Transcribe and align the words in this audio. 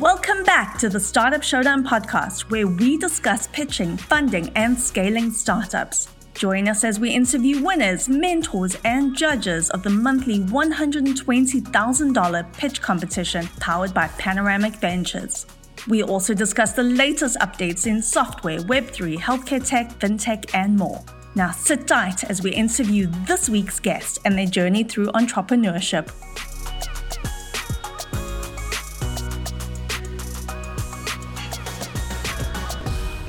Welcome 0.00 0.42
back 0.44 0.78
to 0.78 0.88
the 0.88 0.98
Startup 0.98 1.42
Showdown 1.42 1.84
podcast, 1.84 2.50
where 2.50 2.66
we 2.66 2.96
discuss 2.96 3.48
pitching, 3.48 3.98
funding, 3.98 4.48
and 4.56 4.80
scaling 4.80 5.30
startups. 5.30 6.08
Join 6.32 6.68
us 6.68 6.84
as 6.84 6.98
we 6.98 7.10
interview 7.10 7.62
winners, 7.62 8.08
mentors, 8.08 8.78
and 8.86 9.14
judges 9.14 9.68
of 9.68 9.82
the 9.82 9.90
monthly 9.90 10.38
$120,000 10.38 12.52
pitch 12.54 12.80
competition 12.80 13.46
powered 13.60 13.92
by 13.92 14.08
Panoramic 14.16 14.76
Ventures. 14.76 15.44
We 15.86 16.02
also 16.02 16.32
discuss 16.32 16.72
the 16.72 16.82
latest 16.82 17.36
updates 17.40 17.86
in 17.86 18.00
software, 18.00 18.60
Web3, 18.60 19.18
healthcare 19.18 19.68
tech, 19.68 19.98
fintech, 19.98 20.54
and 20.54 20.78
more. 20.78 21.04
Now 21.34 21.50
sit 21.50 21.86
tight 21.86 22.24
as 22.24 22.42
we 22.42 22.52
interview 22.52 23.06
this 23.26 23.50
week's 23.50 23.78
guest 23.78 24.20
and 24.24 24.38
their 24.38 24.46
journey 24.46 24.82
through 24.82 25.08
entrepreneurship. 25.08 26.10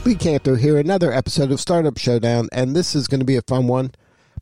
Lee 0.04 0.16
Kantor 0.16 0.58
here, 0.58 0.80
another 0.80 1.14
episode 1.14 1.52
of 1.52 1.60
Startup 1.60 1.96
Showdown, 1.96 2.50
and 2.52 2.76
this 2.76 2.96
is 2.96 3.08
going 3.08 3.20
to 3.20 3.26
be 3.26 3.36
a 3.36 3.44
fun 3.44 3.68
one. 3.68 3.92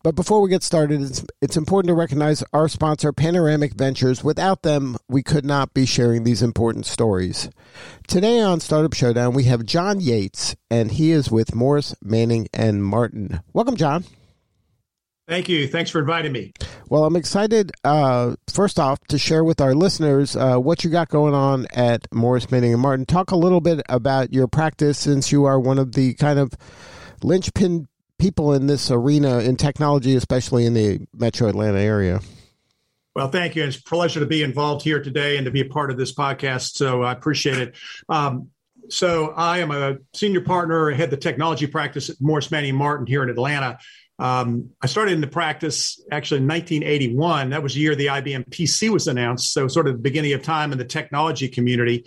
But 0.03 0.15
before 0.15 0.39
we 0.39 0.49
get 0.49 0.63
started, 0.63 1.01
it's, 1.01 1.25
it's 1.41 1.57
important 1.57 1.89
to 1.89 1.95
recognize 1.95 2.45
our 2.53 2.69
sponsor, 2.69 3.11
Panoramic 3.11 3.73
Ventures. 3.73 4.23
Without 4.23 4.61
them, 4.61 4.95
we 5.09 5.21
could 5.21 5.43
not 5.43 5.73
be 5.73 5.85
sharing 5.85 6.23
these 6.23 6.41
important 6.41 6.85
stories. 6.85 7.49
Today 8.07 8.39
on 8.39 8.61
Startup 8.61 8.93
Showdown, 8.93 9.33
we 9.33 9.43
have 9.43 9.65
John 9.65 9.99
Yates, 9.99 10.55
and 10.71 10.91
he 10.91 11.11
is 11.11 11.29
with 11.29 11.53
Morris, 11.53 11.93
Manning, 12.01 12.47
and 12.53 12.81
Martin. 12.81 13.41
Welcome, 13.51 13.75
John. 13.75 14.05
Thank 15.29 15.47
you. 15.47 15.67
Thanks 15.67 15.91
for 15.91 15.99
inviting 15.99 16.31
me. 16.31 16.53
Well, 16.89 17.05
I'm 17.05 17.15
excited, 17.15 17.71
uh, 17.83 18.35
first 18.51 18.79
off, 18.79 18.99
to 19.09 19.19
share 19.19 19.43
with 19.43 19.61
our 19.61 19.75
listeners 19.75 20.35
uh, 20.35 20.57
what 20.57 20.83
you 20.83 20.89
got 20.89 21.09
going 21.09 21.35
on 21.35 21.67
at 21.71 22.07
Morris, 22.11 22.49
Manning, 22.49 22.73
and 22.73 22.81
Martin. 22.81 23.05
Talk 23.05 23.29
a 23.29 23.35
little 23.35 23.61
bit 23.61 23.79
about 23.89 24.33
your 24.33 24.47
practice 24.47 24.97
since 24.97 25.31
you 25.31 25.45
are 25.45 25.59
one 25.59 25.77
of 25.77 25.91
the 25.91 26.15
kind 26.15 26.39
of 26.39 26.53
linchpin 27.21 27.87
people 28.17 28.53
in 28.53 28.65
this 28.65 28.89
arena 28.89 29.37
in 29.37 29.55
technology, 29.55 30.15
especially 30.15 30.65
in 30.65 30.73
the 30.73 30.99
metro 31.13 31.47
Atlanta 31.47 31.79
area. 31.79 32.21
Well, 33.15 33.29
thank 33.29 33.55
you. 33.55 33.63
It's 33.63 33.77
a 33.77 33.83
pleasure 33.83 34.21
to 34.21 34.25
be 34.25 34.41
involved 34.41 34.83
here 34.83 34.99
today 34.99 35.37
and 35.37 35.45
to 35.45 35.51
be 35.51 35.61
a 35.61 35.65
part 35.65 35.91
of 35.91 35.97
this 35.97 36.11
podcast. 36.11 36.75
So 36.75 37.03
I 37.03 37.11
appreciate 37.11 37.59
it. 37.59 37.75
Um, 38.07 38.49
so 38.89 39.29
I 39.37 39.59
am 39.59 39.69
a 39.69 39.97
senior 40.15 40.41
partner, 40.41 40.89
head 40.89 41.11
the 41.11 41.17
technology 41.17 41.67
practice 41.67 42.09
at 42.09 42.15
Morris 42.19 42.49
Manning 42.49 42.75
Martin 42.75 43.05
here 43.05 43.21
in 43.21 43.29
Atlanta. 43.29 43.77
Um, 44.19 44.71
I 44.81 44.87
started 44.87 45.13
in 45.13 45.21
the 45.21 45.27
practice 45.27 46.03
actually 46.11 46.41
in 46.41 46.47
1981. 46.47 47.51
That 47.51 47.63
was 47.63 47.73
the 47.73 47.79
year 47.79 47.95
the 47.95 48.07
IBM 48.07 48.49
PC 48.49 48.89
was 48.89 49.07
announced. 49.07 49.53
So, 49.53 49.67
sort 49.69 49.87
of 49.87 49.93
the 49.93 50.01
beginning 50.01 50.33
of 50.33 50.43
time 50.43 50.71
in 50.73 50.77
the 50.77 50.85
technology 50.85 51.47
community. 51.47 52.05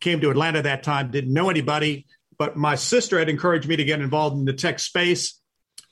Came 0.00 0.20
to 0.20 0.30
Atlanta 0.30 0.62
that 0.62 0.84
time, 0.84 1.10
didn't 1.10 1.32
know 1.32 1.50
anybody, 1.50 2.06
but 2.38 2.56
my 2.56 2.76
sister 2.76 3.18
had 3.18 3.28
encouraged 3.28 3.68
me 3.68 3.74
to 3.74 3.84
get 3.84 4.00
involved 4.00 4.36
in 4.36 4.44
the 4.44 4.52
tech 4.52 4.78
space. 4.78 5.40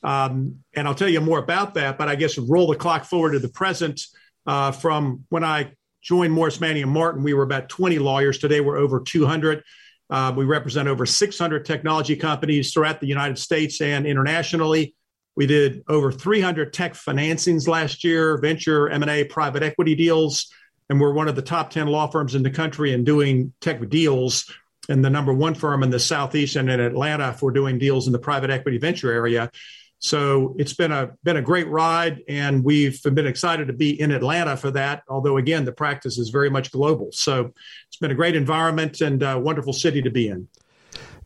Um, 0.05 0.61
and 0.75 0.87
I'll 0.87 0.95
tell 0.95 1.09
you 1.09 1.21
more 1.21 1.41
about 1.41 1.75
that. 1.75 1.99
But 1.99 2.09
I 2.09 2.15
guess 2.15 2.39
roll 2.39 2.69
the 2.69 2.77
clock 2.77 3.05
forward 3.05 3.33
to 3.33 3.41
the 3.41 3.49
present. 3.49 4.03
Uh, 4.47 4.71
from 4.71 5.25
when 5.29 5.43
I 5.43 5.73
joined 6.01 6.33
Morris 6.33 6.61
Manning 6.61 6.85
and 6.85 6.93
Martin, 6.93 7.25
we 7.25 7.35
were 7.35 7.43
about 7.43 7.69
20 7.69 7.99
lawyers. 7.99 8.39
Today, 8.39 8.61
we're 8.61 8.77
over 8.77 9.01
200. 9.01 9.65
Uh, 10.09 10.33
we 10.37 10.45
represent 10.45 10.87
over 10.87 11.05
600 11.05 11.65
technology 11.65 12.15
companies 12.15 12.73
throughout 12.73 13.01
the 13.01 13.09
United 13.09 13.39
States 13.41 13.81
and 13.81 14.07
internationally. 14.07 14.95
We 15.37 15.47
did 15.47 15.85
over 15.87 16.11
300 16.11 16.73
tech 16.73 16.95
financings 16.95 17.69
last 17.69 18.03
year, 18.03 18.39
venture, 18.39 18.89
M&A, 18.89 19.25
private 19.25 19.63
equity 19.63 19.95
deals, 19.95 20.51
and 20.89 21.01
we're 21.01 21.13
one 21.13 21.29
of 21.29 21.37
the 21.37 21.43
top 21.43 21.71
10 21.71 21.89
law 21.89 22.07
firms 22.07 22.35
in 22.35 22.43
the 22.43 22.51
country 22.51 22.93
in 22.93 23.05
doing 23.05 23.53
tech 23.61 23.87
deals 23.89 24.51
and 24.89 25.05
the 25.05 25.11
number 25.11 25.33
one 25.33 25.55
firm 25.55 25.83
in 25.83 25.91
the 25.91 25.99
Southeast 25.99 26.57
and 26.57 26.71
in 26.71 26.81
Atlanta 26.81 27.33
for 27.33 27.51
doing 27.51 27.79
deals 27.79 28.07
in 28.07 28.13
the 28.13 28.19
private 28.19 28.51
equity 28.51 28.79
venture 28.79 29.13
area. 29.13 29.51
So 29.99 30.55
it's 30.59 30.75
been 30.75 30.93
a 30.93 31.11
been 31.25 31.39
a 31.39 31.43
great 31.43 31.69
ride, 31.69 32.23
and 32.29 32.63
we've 32.63 33.03
been 33.03 33.27
excited 33.27 33.67
to 33.67 33.73
be 33.73 33.99
in 33.99 34.13
Atlanta 34.13 34.57
for 34.57 34.71
that. 34.73 35.03
Although 35.09 35.39
again, 35.39 35.65
the 35.65 35.73
practice 35.73 36.19
is 36.19 36.29
very 36.29 36.51
much 36.51 36.71
global, 36.71 37.09
so 37.13 37.53
it's 37.89 37.97
been 37.97 38.11
a 38.11 38.15
great 38.15 38.37
environment 38.37 39.01
and 39.01 39.23
a 39.23 39.39
wonderful 39.39 39.73
city 39.73 40.03
to 40.03 40.11
be 40.11 40.29
in. 40.29 40.49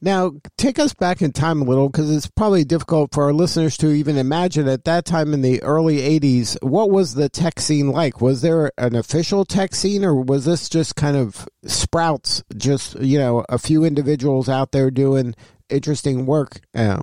Now, 0.03 0.33
take 0.57 0.79
us 0.79 0.95
back 0.95 1.21
in 1.21 1.33
time 1.33 1.61
a 1.61 1.65
little 1.65 1.91
because 1.91 2.11
it's 2.11 2.27
probably 2.27 2.65
difficult 2.65 3.13
for 3.13 3.25
our 3.25 3.35
listeners 3.35 3.77
to 3.79 3.91
even 3.91 4.17
imagine 4.17 4.67
at 4.67 4.85
that 4.87 5.05
time 5.05 5.35
in 5.35 5.43
the 5.43 5.63
early 5.63 5.99
80s, 5.99 6.57
what 6.63 6.91
was 6.91 7.15
the 7.15 7.29
tech 7.29 7.61
scene 7.61 7.91
like? 7.91 8.21
Was 8.21 8.41
there 8.41 8.73
an 8.79 8.95
official 8.95 9.45
tech 9.45 9.75
scene 9.75 10.05
or 10.05 10.15
was 10.15 10.47
this 10.47 10.71
just 10.71 10.97
kind 10.97 11.17
of 11.17 11.47
sprouts, 11.67 12.43
just, 12.57 12.99
you 13.01 13.19
know, 13.19 13.45
a 13.51 13.59
few 13.59 13.85
individuals 13.85 14.49
out 14.49 14.73
there 14.73 14.91
doing 14.91 15.35
interesting 15.69 16.25
work? 16.25 16.61
Yeah. 16.75 17.01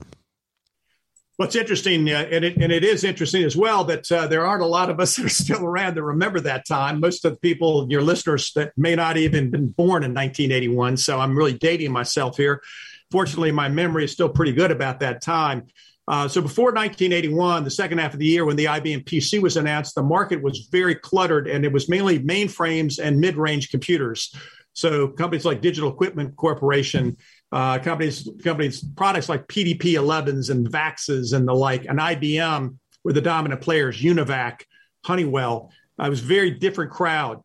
What's 1.38 1.56
interesting, 1.56 2.10
uh, 2.10 2.28
and, 2.32 2.44
it, 2.44 2.58
and 2.58 2.72
it 2.72 2.84
is 2.84 3.04
interesting 3.04 3.44
as 3.44 3.56
well, 3.56 3.84
that 3.84 4.12
uh, 4.12 4.26
there 4.26 4.44
aren't 4.44 4.64
a 4.64 4.68
lot 4.68 4.90
of 4.90 5.00
us 5.00 5.16
that 5.18 5.26
are 5.26 5.30
still 5.30 5.64
around 5.64 5.96
that 5.96 6.04
remember 6.04 6.40
that 6.40 6.66
time. 6.66 7.00
Most 7.00 7.24
of 7.26 7.34
the 7.34 7.40
people, 7.40 7.86
your 7.90 8.02
listeners, 8.02 8.52
that 8.56 8.74
may 8.76 8.96
not 8.96 9.18
even 9.18 9.52
been 9.52 9.70
born 9.70 10.04
in 10.04 10.16
1981. 10.16 10.98
So 10.98 11.20
I'm 11.20 11.38
really 11.38 11.54
dating 11.54 11.92
myself 11.92 12.38
here. 12.38 12.64
Fortunately, 13.12 13.52
my 13.52 13.70
memory 13.70 14.06
is 14.06 14.12
still 14.12 14.30
pretty 14.30 14.52
good 14.52 14.72
about 14.72 15.00
that 15.02 15.22
time. 15.22 15.68
Uh, 16.08 16.28
so 16.28 16.42
before 16.42 16.72
1981, 16.72 17.64
the 17.64 17.70
second 17.70 18.00
half 18.00 18.14
of 18.14 18.20
the 18.20 18.26
year 18.26 18.44
when 18.44 18.56
the 18.56 18.66
IBM 18.66 19.04
PC 19.04 19.40
was 19.40 19.58
announced, 19.58 19.94
the 19.94 20.02
market 20.02 20.42
was 20.42 20.70
very 20.72 20.96
cluttered 20.96 21.48
and 21.48 21.66
it 21.66 21.72
was 21.72 21.88
mainly 21.88 22.18
mainframes 22.18 22.98
and 22.98 23.20
mid 23.20 23.38
range 23.38 23.70
computers. 23.70 24.34
So 24.74 25.08
companies 25.08 25.44
like 25.44 25.62
Digital 25.62 25.92
Equipment 25.92 26.36
Corporation, 26.36 27.18
uh, 27.52 27.80
companies, 27.80 28.28
companies, 28.44 28.84
products 28.96 29.30
like 29.30 29.48
PDP 29.48 29.94
11s 29.94 30.50
and 30.50 30.70
VAXs 30.70 31.34
and 31.34 31.48
the 31.48 31.54
like, 31.54 31.86
and 31.86 32.00
IBM 32.00 32.78
were 33.04 33.14
the 33.14 33.22
dominant 33.22 33.62
players, 33.62 34.02
Univac, 34.02 34.62
Honeywell. 35.06 35.72
It 36.00 36.10
was 36.10 36.22
a 36.22 36.26
very 36.26 36.52
different 36.52 36.92
crowd. 36.92 37.42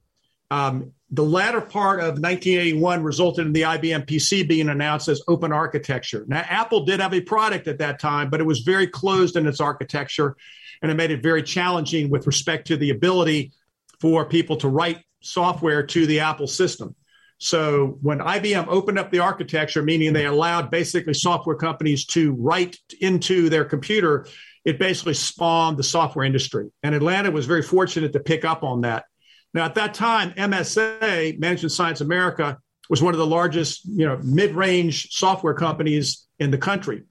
Um, 0.50 0.92
the 1.10 1.22
latter 1.22 1.60
part 1.60 2.00
of 2.00 2.18
1981 2.18 3.02
resulted 3.02 3.46
in 3.46 3.52
the 3.52 3.62
IBM 3.62 4.06
PC 4.06 4.48
being 4.48 4.68
announced 4.70 5.08
as 5.08 5.22
open 5.28 5.52
architecture. 5.52 6.24
Now, 6.26 6.44
Apple 6.48 6.84
did 6.84 7.00
have 7.00 7.14
a 7.14 7.20
product 7.20 7.68
at 7.68 7.78
that 7.78 8.00
time, 8.00 8.30
but 8.30 8.40
it 8.40 8.44
was 8.44 8.60
very 8.60 8.86
closed 8.86 9.36
in 9.36 9.46
its 9.46 9.60
architecture, 9.60 10.36
and 10.80 10.90
it 10.90 10.94
made 10.94 11.10
it 11.10 11.22
very 11.22 11.42
challenging 11.42 12.10
with 12.10 12.26
respect 12.26 12.66
to 12.68 12.76
the 12.76 12.90
ability 12.90 13.52
for 14.00 14.24
people 14.24 14.56
to 14.56 14.68
write 14.68 15.04
software 15.20 15.86
to 15.86 16.06
the 16.06 16.20
Apple 16.20 16.46
system. 16.46 16.96
So 17.42 17.98
when 18.02 18.20
IBM 18.20 18.68
opened 18.68 19.00
up 19.00 19.10
the 19.10 19.18
architecture, 19.18 19.82
meaning 19.82 20.12
they 20.12 20.26
allowed 20.26 20.70
basically 20.70 21.12
software 21.12 21.56
companies 21.56 22.06
to 22.06 22.34
write 22.34 22.76
into 23.00 23.48
their 23.48 23.64
computer, 23.64 24.28
it 24.64 24.78
basically 24.78 25.14
spawned 25.14 25.76
the 25.76 25.82
software 25.82 26.24
industry. 26.24 26.70
And 26.84 26.94
Atlanta 26.94 27.32
was 27.32 27.46
very 27.46 27.62
fortunate 27.62 28.12
to 28.12 28.20
pick 28.20 28.44
up 28.44 28.62
on 28.62 28.82
that. 28.82 29.06
Now, 29.52 29.64
at 29.64 29.74
that 29.74 29.92
time, 29.92 30.30
MSA, 30.34 31.40
Management 31.40 31.72
Science 31.72 32.00
America, 32.00 32.58
was 32.88 33.02
one 33.02 33.12
of 33.12 33.18
the 33.18 33.26
largest, 33.26 33.86
you 33.86 34.06
know, 34.06 34.20
mid-range 34.22 35.08
software 35.10 35.54
companies 35.54 36.24
in 36.38 36.52
the 36.52 36.58
country. 36.58 37.02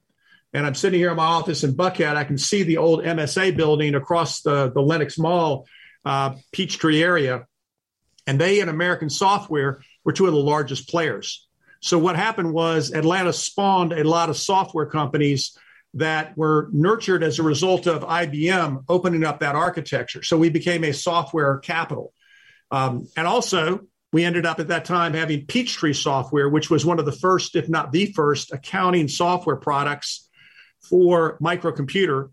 And 0.53 0.65
I'm 0.65 0.75
sitting 0.75 1.01
here 1.01 1.11
in 1.11 1.17
my 1.17 1.25
office 1.25 1.65
in 1.65 1.73
Buckhead. 1.73 2.15
I 2.15 2.23
can 2.23 2.37
see 2.37 2.63
the 2.63 2.77
old 2.77 3.03
MSA 3.03 3.57
building 3.57 3.95
across 3.95 4.43
the, 4.43 4.71
the 4.71 4.81
Lenox 4.81 5.17
Mall, 5.17 5.67
uh, 6.05 6.35
Peachtree 6.53 7.03
area. 7.03 7.47
And 8.25 8.39
they 8.39 8.61
and 8.61 8.69
American 8.69 9.09
Software 9.09 9.81
were 10.03 10.11
two 10.11 10.27
of 10.27 10.33
the 10.33 10.39
largest 10.39 10.89
players. 10.89 11.47
So 11.81 11.97
what 11.97 12.15
happened 12.15 12.53
was 12.53 12.91
Atlanta 12.91 13.33
spawned 13.33 13.93
a 13.93 14.03
lot 14.03 14.29
of 14.29 14.37
software 14.37 14.85
companies 14.85 15.57
that 15.95 16.37
were 16.37 16.69
nurtured 16.71 17.23
as 17.23 17.39
a 17.39 17.43
result 17.43 17.87
of 17.87 18.03
IBM 18.03 18.85
opening 18.87 19.23
up 19.23 19.39
that 19.39 19.55
architecture. 19.55 20.23
So 20.23 20.37
we 20.37 20.49
became 20.49 20.83
a 20.83 20.93
software 20.93 21.57
capital. 21.57 22.13
Um, 22.69 23.07
and 23.17 23.27
also, 23.27 23.81
we 24.13 24.23
ended 24.23 24.45
up 24.45 24.59
at 24.59 24.69
that 24.69 24.85
time 24.85 25.13
having 25.13 25.45
Peachtree 25.45 25.93
software, 25.93 26.49
which 26.49 26.69
was 26.69 26.85
one 26.85 26.99
of 26.99 27.05
the 27.05 27.11
first, 27.11 27.55
if 27.55 27.67
not 27.67 27.91
the 27.91 28.07
first, 28.07 28.53
accounting 28.53 29.07
software 29.07 29.55
products 29.55 30.29
for 30.81 31.37
microcomputer 31.39 32.29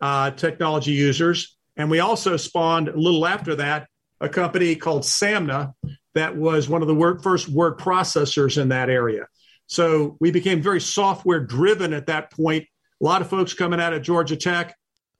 uh, 0.00 0.30
technology 0.30 0.92
users. 0.92 1.56
And 1.76 1.90
we 1.90 2.00
also 2.00 2.36
spawned 2.36 2.88
a 2.88 2.96
little 2.96 3.26
after 3.26 3.56
that 3.56 3.88
a 4.20 4.28
company 4.28 4.76
called 4.76 5.02
Samna, 5.02 5.74
that 6.16 6.36
was 6.36 6.68
one 6.68 6.82
of 6.82 6.88
the 6.88 7.18
first 7.22 7.48
word 7.48 7.78
processors 7.78 8.60
in 8.60 8.68
that 8.68 8.90
area. 8.90 9.26
So 9.66 10.16
we 10.20 10.30
became 10.30 10.62
very 10.62 10.80
software 10.80 11.40
driven 11.40 11.92
at 11.92 12.06
that 12.06 12.30
point. 12.30 12.66
A 13.00 13.04
lot 13.04 13.20
of 13.20 13.28
folks 13.28 13.54
coming 13.54 13.80
out 13.80 13.92
of 13.92 14.02
Georgia 14.02 14.36
Tech 14.36 14.76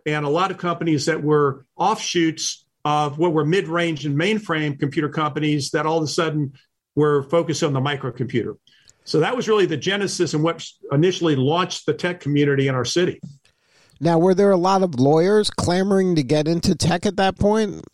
and 0.07 0.25
a 0.25 0.29
lot 0.29 0.51
of 0.51 0.59
companies 0.59 1.07
that 1.07 1.23
were 1.23 1.67
offshoots 1.77 2.65
of 2.85 3.19
what 3.19 3.33
were 3.33 3.45
mid 3.45 3.69
range 3.69 4.07
and 4.07 4.17
mainframe 4.17 4.79
computer 4.79 5.09
companies 5.09 5.71
that 5.71 5.87
all 5.87 5.99
of 5.99 6.05
a 6.05 6.09
sudden 6.09 6.53
were 6.95 7.25
focused 7.25 7.63
on 7.63 7.73
the 7.73 7.81
microcomputer. 7.81 8.57
So 9.05 9.21
that 9.21 9.37
was 9.37 9.49
really 9.49 9.67
the 9.67 9.77
genesis 9.77 10.35
and 10.35 10.43
what 10.43 10.65
initially 10.91 11.37
launched 11.37 11.87
the 11.87 11.95
tech 11.95 12.21
community 12.21 12.69
in 12.69 12.75
our 12.75 12.85
city. 12.85 13.21
Now, 14.01 14.19
were 14.19 14.35
there 14.35 14.51
a 14.51 14.57
lot 14.57 14.83
of 14.83 15.01
lawyers 15.01 15.51
clamoring 15.51 16.17
to 16.17 16.23
get 16.23 16.49
into 16.49 16.75
tech 16.75 17.07
at 17.07 17.17
that 17.17 17.39
point? 17.39 17.85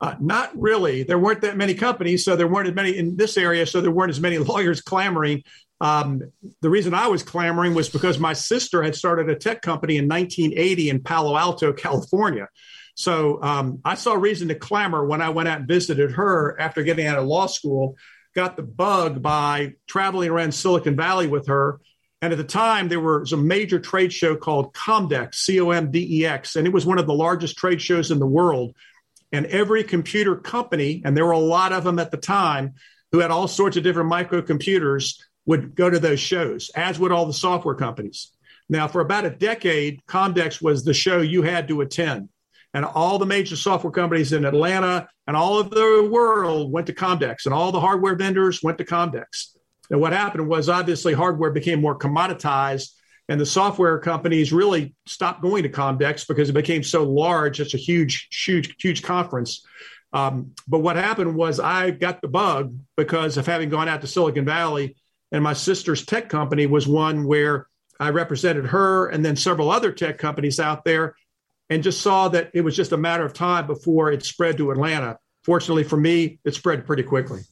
Uh, 0.00 0.14
not 0.20 0.50
really. 0.58 1.02
There 1.02 1.18
weren't 1.18 1.40
that 1.40 1.56
many 1.56 1.74
companies, 1.74 2.24
so 2.24 2.36
there 2.36 2.46
weren't 2.46 2.68
as 2.68 2.74
many 2.74 2.96
in 2.96 3.16
this 3.16 3.36
area, 3.36 3.66
so 3.66 3.80
there 3.80 3.90
weren't 3.90 4.10
as 4.10 4.20
many 4.20 4.38
lawyers 4.38 4.80
clamoring. 4.80 5.42
Um, 5.80 6.22
the 6.60 6.70
reason 6.70 6.94
I 6.94 7.08
was 7.08 7.22
clamoring 7.22 7.74
was 7.74 7.88
because 7.88 8.18
my 8.18 8.32
sister 8.32 8.82
had 8.82 8.94
started 8.94 9.28
a 9.28 9.36
tech 9.36 9.62
company 9.62 9.96
in 9.96 10.08
1980 10.08 10.90
in 10.90 11.02
Palo 11.02 11.36
Alto, 11.36 11.72
California. 11.74 12.48
So 12.94 13.40
um, 13.42 13.80
I 13.84 13.94
saw 13.94 14.14
reason 14.14 14.48
to 14.48 14.56
clamor 14.56 15.04
when 15.04 15.22
I 15.22 15.30
went 15.30 15.48
out 15.48 15.60
and 15.60 15.68
visited 15.68 16.12
her 16.12 16.60
after 16.60 16.82
getting 16.82 17.06
out 17.06 17.18
of 17.18 17.26
law 17.26 17.46
school. 17.46 17.96
Got 18.34 18.56
the 18.56 18.64
bug 18.64 19.22
by 19.22 19.74
traveling 19.86 20.30
around 20.30 20.52
Silicon 20.52 20.96
Valley 20.96 21.28
with 21.28 21.46
her. 21.46 21.80
And 22.20 22.32
at 22.32 22.36
the 22.36 22.44
time, 22.44 22.88
there 22.88 22.98
was 22.98 23.32
a 23.32 23.36
major 23.36 23.78
trade 23.78 24.12
show 24.12 24.34
called 24.34 24.74
Comdex, 24.74 25.36
C 25.36 25.60
O 25.60 25.70
M 25.70 25.92
D 25.92 26.22
E 26.22 26.26
X, 26.26 26.56
and 26.56 26.66
it 26.66 26.72
was 26.72 26.84
one 26.84 26.98
of 26.98 27.06
the 27.06 27.14
largest 27.14 27.56
trade 27.56 27.80
shows 27.80 28.10
in 28.10 28.18
the 28.18 28.26
world 28.26 28.74
and 29.32 29.46
every 29.46 29.84
computer 29.84 30.36
company, 30.36 31.02
and 31.04 31.16
there 31.16 31.26
were 31.26 31.32
a 31.32 31.38
lot 31.38 31.72
of 31.72 31.84
them 31.84 31.98
at 31.98 32.10
the 32.10 32.16
time, 32.16 32.74
who 33.12 33.20
had 33.20 33.30
all 33.30 33.48
sorts 33.48 33.76
of 33.76 33.82
different 33.82 34.10
microcomputers, 34.10 35.14
would 35.46 35.74
go 35.74 35.88
to 35.88 35.98
those 35.98 36.20
shows, 36.20 36.70
as 36.74 36.98
would 36.98 37.12
all 37.12 37.26
the 37.26 37.32
software 37.32 37.74
companies. 37.74 38.32
Now, 38.68 38.86
for 38.86 39.00
about 39.00 39.24
a 39.24 39.30
decade, 39.30 40.02
Comdex 40.06 40.60
was 40.60 40.84
the 40.84 40.92
show 40.92 41.20
you 41.20 41.42
had 41.42 41.68
to 41.68 41.80
attend. 41.80 42.28
And 42.74 42.84
all 42.84 43.18
the 43.18 43.24
major 43.24 43.56
software 43.56 43.90
companies 43.90 44.34
in 44.34 44.44
Atlanta 44.44 45.08
and 45.26 45.36
all 45.36 45.58
of 45.58 45.70
the 45.70 46.06
world 46.12 46.70
went 46.70 46.86
to 46.88 46.92
Comdex, 46.92 47.46
and 47.46 47.54
all 47.54 47.72
the 47.72 47.80
hardware 47.80 48.14
vendors 48.14 48.62
went 48.62 48.76
to 48.78 48.84
Comdex. 48.84 49.56
And 49.90 50.00
what 50.00 50.12
happened 50.12 50.48
was 50.48 50.68
obviously 50.68 51.14
hardware 51.14 51.50
became 51.50 51.80
more 51.80 51.98
commoditized 51.98 52.90
and 53.28 53.40
the 53.40 53.46
software 53.46 53.98
companies 53.98 54.52
really 54.52 54.94
stopped 55.06 55.42
going 55.42 55.62
to 55.62 55.68
Comdex 55.68 56.26
because 56.26 56.48
it 56.48 56.54
became 56.54 56.82
so 56.82 57.04
large. 57.04 57.60
It's 57.60 57.74
a 57.74 57.78
huge, 57.78 58.28
huge, 58.32 58.74
huge 58.80 59.02
conference. 59.02 59.64
Um, 60.12 60.52
but 60.66 60.78
what 60.78 60.96
happened 60.96 61.34
was 61.36 61.60
I 61.60 61.90
got 61.90 62.22
the 62.22 62.28
bug 62.28 62.74
because 62.96 63.36
of 63.36 63.46
having 63.46 63.68
gone 63.68 63.88
out 63.88 64.00
to 64.00 64.06
Silicon 64.06 64.46
Valley, 64.46 64.96
and 65.30 65.44
my 65.44 65.52
sister's 65.52 66.06
tech 66.06 66.30
company 66.30 66.66
was 66.66 66.88
one 66.88 67.26
where 67.26 67.66
I 68.00 68.10
represented 68.10 68.66
her 68.66 69.08
and 69.08 69.22
then 69.22 69.36
several 69.36 69.70
other 69.70 69.92
tech 69.92 70.16
companies 70.16 70.58
out 70.58 70.84
there, 70.84 71.14
and 71.68 71.82
just 71.82 72.00
saw 72.00 72.28
that 72.28 72.50
it 72.54 72.62
was 72.62 72.74
just 72.74 72.92
a 72.92 72.96
matter 72.96 73.26
of 73.26 73.34
time 73.34 73.66
before 73.66 74.10
it 74.10 74.24
spread 74.24 74.56
to 74.56 74.70
Atlanta. 74.70 75.18
Fortunately 75.44 75.84
for 75.84 75.98
me, 75.98 76.38
it 76.44 76.54
spread 76.54 76.86
pretty 76.86 77.02
quickly. 77.02 77.42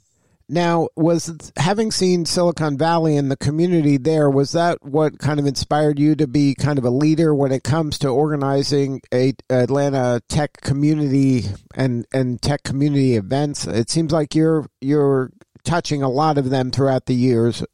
Now, 0.49 0.89
was 0.95 1.53
having 1.57 1.91
seen 1.91 2.25
Silicon 2.25 2.79
Valley 2.79 3.17
and 3.17 3.31
the 3.31 3.37
community 3.37 3.97
there, 3.97 4.31
was 4.31 4.53
that 4.53 4.79
what 4.85 5.19
kind 5.19 5.41
of 5.41 5.47
inspired 5.47 5.99
you 5.99 6.15
to 6.15 6.29
be 6.29 6.55
kind 6.55 6.79
of 6.79 6.85
a 6.85 6.91
leader 6.91 7.35
when 7.35 7.51
it 7.51 7.65
comes 7.65 7.99
to 7.99 8.09
organizing 8.09 9.01
a 9.13 9.35
Atlanta 9.51 10.23
tech 10.29 10.61
community 10.61 11.47
and, 11.75 12.07
and 12.13 12.41
tech 12.41 12.63
community 12.63 13.17
events? 13.17 13.67
It 13.67 13.91
seems 13.91 14.13
like 14.13 14.37
you're 14.37 14.67
you're 14.81 15.33
touching 15.65 16.05
a 16.05 16.09
lot 16.09 16.39
of 16.39 16.49
them 16.51 16.71
throughout 16.71 17.07
the 17.07 17.15
years. 17.15 17.65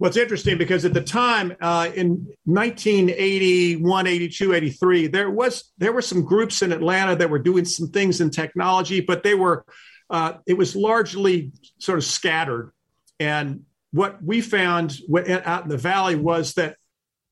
Well, 0.00 0.08
it's 0.08 0.18
interesting 0.18 0.58
because 0.58 0.84
at 0.84 0.94
the 0.94 1.00
time 1.00 1.54
uh, 1.60 1.88
in 1.94 2.26
1981, 2.46 4.06
82, 4.08 4.54
83, 4.54 5.06
there 5.06 5.30
was 5.30 5.70
there 5.78 5.92
were 5.92 6.02
some 6.02 6.24
groups 6.24 6.62
in 6.62 6.72
Atlanta 6.72 7.14
that 7.14 7.30
were 7.30 7.38
doing 7.38 7.64
some 7.64 7.90
things 7.90 8.20
in 8.20 8.30
technology, 8.30 9.00
but 9.00 9.22
they 9.22 9.34
were 9.34 9.64
uh, 10.12 10.34
it 10.46 10.58
was 10.58 10.76
largely 10.76 11.52
sort 11.78 11.98
of 11.98 12.04
scattered. 12.04 12.72
And 13.18 13.64
what 13.92 14.22
we 14.22 14.42
found 14.42 14.98
out 15.26 15.64
in 15.64 15.68
the 15.68 15.78
valley 15.78 16.16
was 16.16 16.54
that 16.54 16.76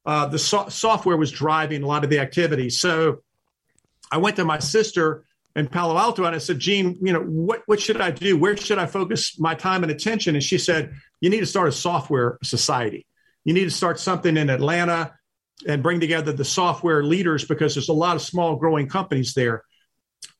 uh, 0.06 0.26
the 0.26 0.38
so- 0.38 0.68
software 0.70 1.16
was 1.16 1.30
driving 1.30 1.82
a 1.82 1.86
lot 1.86 2.04
of 2.04 2.10
the 2.10 2.18
activity. 2.18 2.70
So 2.70 3.22
I 4.10 4.16
went 4.16 4.36
to 4.36 4.44
my 4.44 4.58
sister 4.58 5.26
in 5.54 5.68
Palo 5.68 5.98
Alto 5.98 6.24
and 6.24 6.34
I 6.34 6.38
said, 6.38 6.58
Gene, 6.58 6.98
you 7.02 7.12
know, 7.12 7.20
what, 7.20 7.62
what 7.66 7.80
should 7.80 8.00
I 8.00 8.10
do? 8.10 8.38
Where 8.38 8.56
should 8.56 8.78
I 8.78 8.86
focus 8.86 9.38
my 9.38 9.54
time 9.54 9.82
and 9.82 9.92
attention? 9.92 10.34
And 10.34 10.42
she 10.42 10.58
said, 10.58 10.94
you 11.20 11.28
need 11.28 11.40
to 11.40 11.46
start 11.46 11.68
a 11.68 11.72
software 11.72 12.38
society. 12.42 13.06
You 13.44 13.52
need 13.52 13.64
to 13.64 13.70
start 13.70 14.00
something 14.00 14.36
in 14.36 14.48
Atlanta 14.48 15.14
and 15.66 15.82
bring 15.82 16.00
together 16.00 16.32
the 16.32 16.44
software 16.44 17.02
leaders 17.02 17.44
because 17.44 17.74
there's 17.74 17.90
a 17.90 17.94
lot 17.94 18.16
of 18.16 18.22
small 18.22 18.56
growing 18.56 18.88
companies 18.88 19.34
there. 19.34 19.64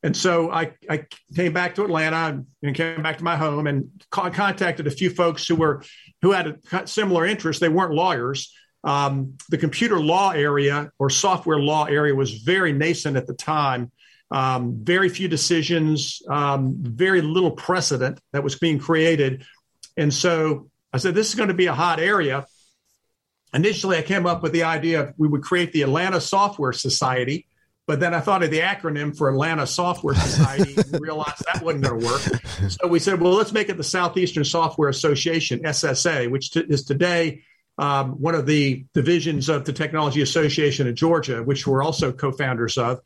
And 0.02 0.16
so 0.16 0.50
I, 0.50 0.72
I 0.88 1.04
came 1.34 1.52
back 1.52 1.74
to 1.74 1.84
Atlanta 1.84 2.42
and 2.62 2.74
came 2.74 3.02
back 3.02 3.18
to 3.18 3.24
my 3.24 3.36
home 3.36 3.66
and 3.66 3.90
contacted 4.10 4.86
a 4.86 4.90
few 4.90 5.10
folks 5.10 5.46
who 5.46 5.56
were 5.56 5.82
who 6.22 6.32
had 6.32 6.58
a 6.72 6.86
similar 6.86 7.26
interest. 7.26 7.60
They 7.60 7.68
weren't 7.68 7.92
lawyers. 7.92 8.54
Um, 8.82 9.36
the 9.50 9.58
computer 9.58 10.00
law 10.00 10.30
area 10.30 10.90
or 10.98 11.10
software 11.10 11.58
law 11.58 11.84
area 11.84 12.14
was 12.14 12.32
very 12.38 12.72
nascent 12.72 13.16
at 13.16 13.26
the 13.26 13.34
time. 13.34 13.92
Um, 14.30 14.78
very 14.82 15.08
few 15.08 15.28
decisions, 15.28 16.22
um, 16.30 16.76
very 16.78 17.20
little 17.20 17.50
precedent 17.50 18.20
that 18.32 18.44
was 18.44 18.58
being 18.58 18.78
created. 18.78 19.44
And 19.96 20.14
so 20.14 20.70
I 20.92 20.98
said, 20.98 21.14
this 21.14 21.28
is 21.28 21.34
going 21.34 21.48
to 21.48 21.54
be 21.54 21.66
a 21.66 21.74
hot 21.74 22.00
area. 22.00 22.46
Initially, 23.52 23.98
I 23.98 24.02
came 24.02 24.26
up 24.26 24.42
with 24.42 24.52
the 24.52 24.62
idea 24.62 25.00
of 25.00 25.14
we 25.18 25.26
would 25.26 25.42
create 25.42 25.72
the 25.72 25.82
Atlanta 25.82 26.20
Software 26.20 26.72
Society 26.72 27.48
but 27.86 27.98
then 27.98 28.14
I 28.14 28.20
thought 28.20 28.42
of 28.42 28.50
the 28.50 28.60
acronym 28.60 29.16
for 29.16 29.28
Atlanta 29.28 29.66
Software 29.66 30.14
Society 30.14 30.74
and 30.76 31.00
realized 31.00 31.44
that 31.52 31.62
wasn't 31.62 31.84
going 31.84 32.00
to 32.00 32.06
work. 32.06 32.20
So 32.70 32.86
we 32.86 33.00
said, 33.00 33.20
well, 33.20 33.32
let's 33.32 33.52
make 33.52 33.68
it 33.68 33.76
the 33.76 33.84
Southeastern 33.84 34.44
Software 34.44 34.88
Association, 34.88 35.60
SSA, 35.60 36.30
which 36.30 36.52
t- 36.52 36.64
is 36.68 36.84
today 36.84 37.42
um, 37.78 38.12
one 38.20 38.34
of 38.34 38.46
the 38.46 38.84
divisions 38.94 39.48
of 39.48 39.64
the 39.64 39.72
Technology 39.72 40.22
Association 40.22 40.86
of 40.86 40.94
Georgia, 40.94 41.42
which 41.42 41.66
we're 41.66 41.82
also 41.82 42.12
co 42.12 42.30
founders 42.30 42.78
of. 42.78 43.00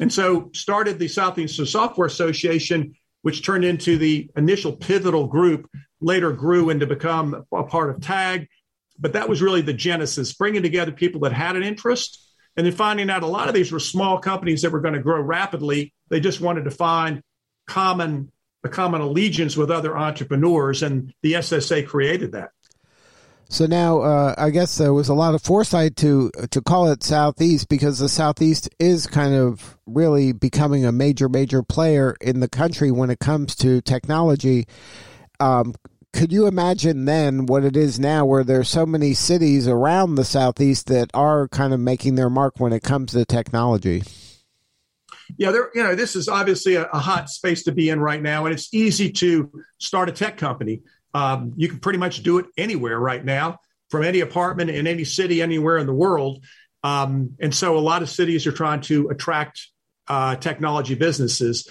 And 0.00 0.12
so 0.12 0.50
started 0.54 0.98
the 0.98 1.08
Southeastern 1.08 1.66
Software 1.66 2.06
Association, 2.06 2.94
which 3.22 3.44
turned 3.44 3.64
into 3.64 3.98
the 3.98 4.30
initial 4.36 4.72
pivotal 4.72 5.26
group, 5.26 5.68
later 6.00 6.32
grew 6.32 6.70
into 6.70 6.86
become 6.86 7.44
a 7.52 7.64
part 7.64 7.90
of 7.90 8.00
TAG. 8.00 8.48
But 8.98 9.14
that 9.14 9.28
was 9.28 9.42
really 9.42 9.60
the 9.60 9.72
genesis, 9.72 10.32
bringing 10.32 10.62
together 10.62 10.92
people 10.92 11.22
that 11.22 11.32
had 11.32 11.56
an 11.56 11.62
interest 11.62 12.23
and 12.56 12.66
then 12.66 12.72
finding 12.72 13.10
out 13.10 13.22
a 13.22 13.26
lot 13.26 13.48
of 13.48 13.54
these 13.54 13.72
were 13.72 13.80
small 13.80 14.18
companies 14.18 14.62
that 14.62 14.70
were 14.70 14.80
going 14.80 14.94
to 14.94 15.00
grow 15.00 15.20
rapidly. 15.20 15.92
They 16.08 16.20
just 16.20 16.40
wanted 16.40 16.64
to 16.64 16.70
find 16.70 17.22
common 17.66 18.30
a 18.64 18.68
common 18.68 19.02
allegiance 19.02 19.56
with 19.56 19.70
other 19.70 19.96
entrepreneurs, 19.96 20.82
and 20.82 21.12
the 21.22 21.34
SSA 21.34 21.86
created 21.86 22.32
that. 22.32 22.50
So 23.50 23.66
now, 23.66 24.00
uh, 24.00 24.34
I 24.38 24.48
guess 24.50 24.78
there 24.78 24.94
was 24.94 25.10
a 25.10 25.14
lot 25.14 25.34
of 25.34 25.42
foresight 25.42 25.96
to 25.96 26.30
to 26.50 26.62
call 26.62 26.90
it 26.90 27.02
Southeast 27.02 27.68
because 27.68 27.98
the 27.98 28.08
Southeast 28.08 28.70
is 28.78 29.06
kind 29.06 29.34
of 29.34 29.78
really 29.86 30.32
becoming 30.32 30.86
a 30.86 30.92
major, 30.92 31.28
major 31.28 31.62
player 31.62 32.16
in 32.20 32.40
the 32.40 32.48
country 32.48 32.90
when 32.90 33.10
it 33.10 33.20
comes 33.20 33.54
to 33.56 33.82
technology. 33.82 34.66
Um, 35.40 35.74
could 36.14 36.32
you 36.32 36.46
imagine 36.46 37.04
then 37.04 37.46
what 37.46 37.64
it 37.64 37.76
is 37.76 37.98
now 37.98 38.24
where 38.24 38.44
there's 38.44 38.68
so 38.68 38.86
many 38.86 39.12
cities 39.14 39.66
around 39.66 40.14
the 40.14 40.24
southeast 40.24 40.86
that 40.86 41.10
are 41.12 41.48
kind 41.48 41.74
of 41.74 41.80
making 41.80 42.14
their 42.14 42.30
mark 42.30 42.60
when 42.60 42.72
it 42.72 42.82
comes 42.82 43.12
to 43.12 43.24
technology? 43.24 44.02
Yeah 45.36 45.50
there 45.50 45.70
you 45.74 45.82
know 45.82 45.94
this 45.94 46.14
is 46.14 46.28
obviously 46.28 46.76
a, 46.76 46.84
a 46.84 46.98
hot 46.98 47.30
space 47.30 47.64
to 47.64 47.72
be 47.72 47.88
in 47.88 47.98
right 47.98 48.22
now 48.22 48.44
and 48.44 48.54
it's 48.54 48.72
easy 48.72 49.10
to 49.12 49.50
start 49.78 50.08
a 50.08 50.12
tech 50.12 50.36
company. 50.36 50.82
Um, 51.12 51.52
you 51.56 51.68
can 51.68 51.80
pretty 51.80 51.98
much 51.98 52.22
do 52.22 52.38
it 52.38 52.46
anywhere 52.56 52.98
right 52.98 53.24
now 53.24 53.58
from 53.90 54.04
any 54.04 54.20
apartment 54.20 54.70
in 54.70 54.86
any 54.86 55.04
city 55.04 55.42
anywhere 55.42 55.78
in 55.78 55.86
the 55.86 55.94
world. 55.94 56.44
Um, 56.82 57.36
and 57.40 57.54
so 57.54 57.76
a 57.76 57.80
lot 57.80 58.02
of 58.02 58.10
cities 58.10 58.46
are 58.46 58.52
trying 58.52 58.82
to 58.82 59.08
attract 59.08 59.68
uh, 60.06 60.36
technology 60.36 60.94
businesses 60.94 61.68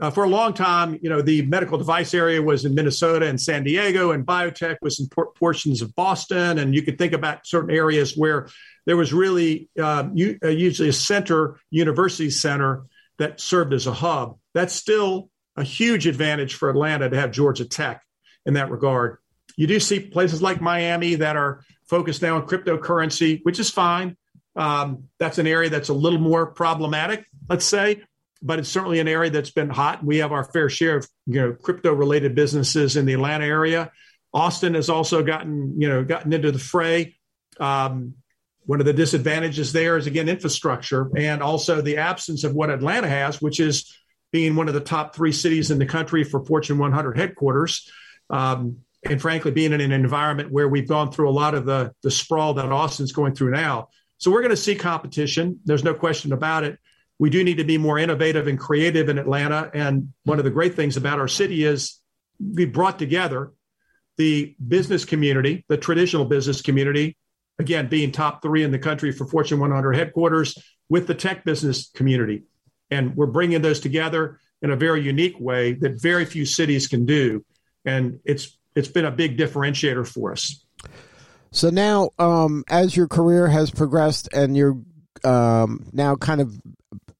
uh, 0.00 0.10
for 0.10 0.24
a 0.24 0.28
long 0.28 0.54
time, 0.54 0.98
you 1.02 1.10
know, 1.10 1.20
the 1.20 1.42
medical 1.42 1.76
device 1.76 2.14
area 2.14 2.40
was 2.40 2.64
in 2.64 2.74
Minnesota 2.74 3.26
and 3.26 3.40
San 3.40 3.64
Diego, 3.64 4.12
and 4.12 4.24
biotech 4.24 4.76
was 4.80 5.00
in 5.00 5.08
por- 5.08 5.32
portions 5.32 5.82
of 5.82 5.94
Boston. 5.94 6.58
And 6.58 6.74
you 6.74 6.82
could 6.82 6.98
think 6.98 7.12
about 7.12 7.46
certain 7.46 7.70
areas 7.70 8.16
where 8.16 8.48
there 8.86 8.96
was 8.96 9.12
really 9.12 9.68
uh, 9.80 10.08
u- 10.14 10.38
uh, 10.42 10.48
usually 10.48 10.90
a 10.90 10.92
center, 10.92 11.58
university 11.70 12.30
center 12.30 12.84
that 13.18 13.40
served 13.40 13.72
as 13.72 13.86
a 13.86 13.92
hub. 13.92 14.38
That's 14.54 14.72
still 14.72 15.30
a 15.56 15.64
huge 15.64 16.06
advantage 16.06 16.54
for 16.54 16.70
Atlanta 16.70 17.10
to 17.10 17.18
have 17.18 17.32
Georgia 17.32 17.64
Tech 17.64 18.02
in 18.46 18.54
that 18.54 18.70
regard. 18.70 19.18
You 19.56 19.66
do 19.66 19.80
see 19.80 19.98
places 19.98 20.40
like 20.40 20.60
Miami 20.60 21.16
that 21.16 21.36
are 21.36 21.64
focused 21.88 22.22
now 22.22 22.36
on 22.36 22.46
cryptocurrency, 22.46 23.40
which 23.42 23.58
is 23.58 23.68
fine. 23.68 24.16
Um, 24.54 25.04
that's 25.18 25.38
an 25.38 25.48
area 25.48 25.70
that's 25.70 25.88
a 25.88 25.94
little 25.94 26.20
more 26.20 26.46
problematic, 26.46 27.26
let's 27.48 27.64
say 27.64 28.02
but 28.42 28.58
it's 28.58 28.68
certainly 28.68 29.00
an 29.00 29.08
area 29.08 29.30
that's 29.30 29.50
been 29.50 29.70
hot. 29.70 30.04
We 30.04 30.18
have 30.18 30.32
our 30.32 30.44
fair 30.44 30.68
share 30.68 30.96
of 30.96 31.08
you 31.26 31.40
know 31.40 31.52
crypto 31.52 31.92
related 31.92 32.34
businesses 32.34 32.96
in 32.96 33.06
the 33.06 33.14
Atlanta 33.14 33.44
area. 33.44 33.90
Austin 34.32 34.74
has 34.74 34.88
also 34.88 35.22
gotten 35.22 35.80
you 35.80 35.88
know 35.88 36.04
gotten 36.04 36.32
into 36.32 36.52
the 36.52 36.58
fray. 36.58 37.16
Um, 37.58 38.14
one 38.66 38.80
of 38.80 38.86
the 38.86 38.92
disadvantages 38.92 39.72
there 39.72 39.96
is 39.96 40.06
again 40.06 40.28
infrastructure 40.28 41.10
and 41.16 41.42
also 41.42 41.80
the 41.80 41.96
absence 41.96 42.44
of 42.44 42.54
what 42.54 42.70
Atlanta 42.70 43.08
has, 43.08 43.40
which 43.40 43.60
is 43.60 43.92
being 44.30 44.56
one 44.56 44.68
of 44.68 44.74
the 44.74 44.80
top 44.80 45.14
three 45.14 45.32
cities 45.32 45.70
in 45.70 45.78
the 45.78 45.86
country 45.86 46.22
for 46.22 46.44
Fortune 46.44 46.78
100 46.78 47.16
headquarters. 47.16 47.90
Um, 48.30 48.78
and 49.04 49.20
frankly, 49.20 49.52
being 49.52 49.72
in 49.72 49.80
an 49.80 49.92
environment 49.92 50.50
where 50.50 50.68
we've 50.68 50.88
gone 50.88 51.10
through 51.10 51.30
a 51.30 51.32
lot 51.32 51.54
of 51.54 51.64
the, 51.64 51.92
the 52.02 52.10
sprawl 52.10 52.54
that 52.54 52.70
Austin's 52.70 53.12
going 53.12 53.34
through 53.34 53.52
now. 53.52 53.88
So 54.18 54.30
we're 54.30 54.42
going 54.42 54.50
to 54.50 54.56
see 54.56 54.74
competition. 54.74 55.60
There's 55.64 55.84
no 55.84 55.94
question 55.94 56.32
about 56.32 56.64
it. 56.64 56.78
We 57.18 57.30
do 57.30 57.42
need 57.42 57.56
to 57.56 57.64
be 57.64 57.78
more 57.78 57.98
innovative 57.98 58.46
and 58.46 58.58
creative 58.58 59.08
in 59.08 59.18
Atlanta. 59.18 59.70
And 59.74 60.12
one 60.24 60.38
of 60.38 60.44
the 60.44 60.50
great 60.50 60.74
things 60.74 60.96
about 60.96 61.18
our 61.18 61.28
city 61.28 61.64
is 61.64 62.00
we 62.38 62.64
brought 62.64 62.98
together 62.98 63.52
the 64.16 64.54
business 64.66 65.04
community, 65.04 65.64
the 65.68 65.76
traditional 65.76 66.24
business 66.24 66.62
community, 66.62 67.16
again, 67.58 67.88
being 67.88 68.12
top 68.12 68.42
three 68.42 68.62
in 68.62 68.70
the 68.70 68.78
country 68.78 69.12
for 69.12 69.26
Fortune 69.26 69.58
100 69.58 69.94
headquarters, 69.94 70.56
with 70.88 71.06
the 71.06 71.14
tech 71.14 71.44
business 71.44 71.90
community. 71.94 72.44
And 72.90 73.14
we're 73.16 73.26
bringing 73.26 73.62
those 73.62 73.80
together 73.80 74.40
in 74.62 74.70
a 74.70 74.76
very 74.76 75.02
unique 75.02 75.38
way 75.38 75.74
that 75.74 76.00
very 76.00 76.24
few 76.24 76.46
cities 76.46 76.86
can 76.86 77.04
do. 77.04 77.44
And 77.84 78.20
it's 78.24 78.56
it's 78.74 78.88
been 78.88 79.04
a 79.04 79.10
big 79.10 79.36
differentiator 79.36 80.06
for 80.06 80.32
us. 80.32 80.64
So 81.50 81.70
now, 81.70 82.10
um, 82.18 82.64
as 82.68 82.96
your 82.96 83.08
career 83.08 83.48
has 83.48 83.70
progressed 83.70 84.28
and 84.32 84.56
you're 84.56 84.78
um, 85.24 85.88
now 85.92 86.14
kind 86.14 86.40
of 86.40 86.54